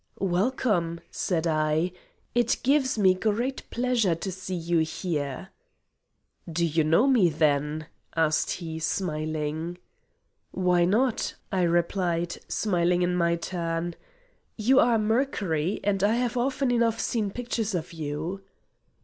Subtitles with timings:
[0.17, 1.91] "Welcome," said I,
[2.33, 5.49] "it gives me great pleasure to see you here."
[6.51, 7.85] "Do you know me then?"
[8.15, 9.77] asked he, smiling.
[10.49, 13.93] "Why not?" I replied, smiling in my turn.
[14.57, 18.41] "You are Mercury, and I have often enough seen pictures of you."